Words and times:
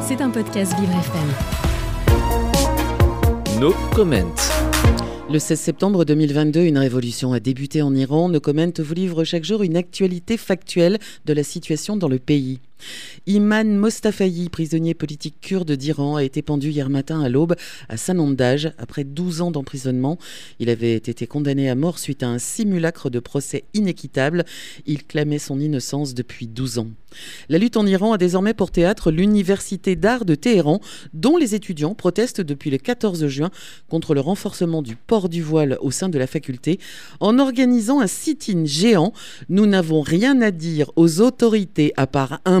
C'est 0.00 0.22
un 0.22 0.30
podcast 0.30 0.74
Vivre 0.78 0.92
FM. 0.92 1.28
No 3.60 3.74
comment. 3.94 4.34
Le 5.30 5.38
16 5.38 5.60
septembre 5.60 6.06
2022, 6.06 6.60
une 6.60 6.78
révolution 6.78 7.34
a 7.34 7.40
débuté 7.40 7.82
en 7.82 7.94
Iran. 7.94 8.30
No 8.30 8.40
Comment 8.40 8.70
vous 8.78 8.94
livre 8.94 9.24
chaque 9.24 9.44
jour 9.44 9.62
une 9.62 9.76
actualité 9.76 10.38
factuelle 10.38 10.98
de 11.26 11.32
la 11.34 11.42
situation 11.42 11.98
dans 11.98 12.08
le 12.08 12.18
pays. 12.18 12.60
Iman 13.26 13.76
Mostafayi, 13.76 14.48
prisonnier 14.48 14.94
politique 14.94 15.40
kurde 15.40 15.72
d'Iran, 15.72 16.16
a 16.16 16.24
été 16.24 16.42
pendu 16.42 16.70
hier 16.70 16.90
matin 16.90 17.20
à 17.20 17.28
l'aube 17.28 17.56
à 17.88 17.96
Saint-Nom-d'Age 17.96 18.72
après 18.78 19.04
12 19.04 19.42
ans 19.42 19.50
d'emprisonnement. 19.50 20.18
Il 20.58 20.70
avait 20.70 20.94
été 20.94 21.26
condamné 21.26 21.68
à 21.68 21.74
mort 21.74 21.98
suite 21.98 22.22
à 22.22 22.28
un 22.28 22.38
simulacre 22.38 23.10
de 23.10 23.20
procès 23.20 23.64
inéquitable. 23.74 24.44
Il 24.86 25.04
clamait 25.04 25.38
son 25.38 25.60
innocence 25.60 26.14
depuis 26.14 26.46
12 26.46 26.78
ans. 26.78 26.88
La 27.48 27.58
lutte 27.58 27.76
en 27.76 27.86
Iran 27.86 28.12
a 28.12 28.18
désormais 28.18 28.54
pour 28.54 28.70
théâtre 28.70 29.10
l'université 29.10 29.96
d'art 29.96 30.24
de 30.24 30.34
Téhéran, 30.34 30.80
dont 31.14 31.36
les 31.36 31.54
étudiants 31.54 31.94
protestent 31.94 32.42
depuis 32.42 32.70
le 32.70 32.78
14 32.78 33.26
juin 33.28 33.50
contre 33.88 34.14
le 34.14 34.20
renforcement 34.20 34.82
du 34.82 34.96
port 34.96 35.28
du 35.28 35.42
voile 35.42 35.78
au 35.80 35.90
sein 35.90 36.08
de 36.08 36.18
la 36.18 36.26
faculté 36.26 36.78
en 37.20 37.38
organisant 37.38 38.00
un 38.00 38.06
sit-in 38.06 38.64
géant. 38.64 39.12
Nous 39.48 39.66
n'avons 39.66 40.02
rien 40.02 40.40
à 40.42 40.50
dire 40.50 40.90
aux 40.96 41.20
autorités 41.20 41.92
à 41.96 42.06
part 42.06 42.40
un 42.44 42.60